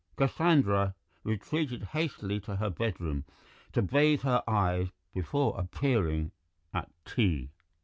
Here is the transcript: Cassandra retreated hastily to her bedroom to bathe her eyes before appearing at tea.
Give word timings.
Cassandra 0.17 0.95
retreated 1.23 1.83
hastily 1.83 2.39
to 2.39 2.55
her 2.55 2.71
bedroom 2.71 3.23
to 3.73 3.83
bathe 3.83 4.23
her 4.23 4.41
eyes 4.47 4.87
before 5.13 5.59
appearing 5.59 6.31
at 6.73 6.89
tea. 7.05 7.51